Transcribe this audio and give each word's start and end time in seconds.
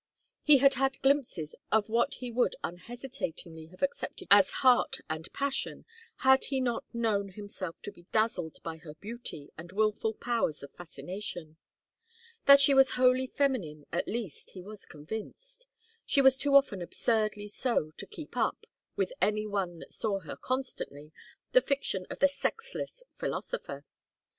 He 0.41 0.57
had 0.57 0.73
had 0.73 0.99
glimpses 1.03 1.53
of 1.71 1.87
what 1.87 2.15
he 2.15 2.31
would 2.31 2.55
unhesitatingly 2.63 3.67
have 3.67 3.83
accepted 3.83 4.29
as 4.31 4.49
heart 4.65 4.97
and 5.11 5.31
passion 5.31 5.85
had 6.25 6.45
he 6.45 6.59
not 6.59 6.85
known 6.91 7.29
himself 7.29 7.79
to 7.83 7.91
be 7.91 8.07
dazzled 8.11 8.57
by 8.63 8.77
her 8.77 8.95
beauty 8.95 9.51
and 9.59 9.71
wilful 9.71 10.15
powers 10.15 10.63
of 10.63 10.73
fascination. 10.73 11.57
That 12.47 12.59
she 12.59 12.73
was 12.73 12.89
wholly 12.97 13.27
feminine, 13.27 13.85
at 13.93 14.07
least, 14.07 14.49
he 14.55 14.61
was 14.63 14.87
convinced; 14.87 15.67
she 16.03 16.19
was 16.19 16.35
too 16.35 16.55
often 16.55 16.81
absurdly 16.81 17.47
so 17.47 17.91
to 17.97 18.07
keep 18.07 18.35
up, 18.35 18.65
with 18.95 19.13
any 19.21 19.45
one 19.45 19.77
that 19.77 19.93
saw 19.93 20.21
her 20.21 20.35
constantly, 20.35 21.11
the 21.51 21.61
fiction 21.61 22.07
of 22.09 22.17
the 22.21 22.27
sexless 22.27 23.03
philosopher. 23.19 23.85